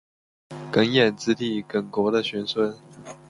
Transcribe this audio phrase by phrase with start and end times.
[0.71, 2.75] 耿弇之弟耿国的玄孙。